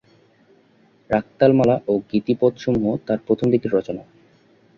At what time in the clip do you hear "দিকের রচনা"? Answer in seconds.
3.51-4.03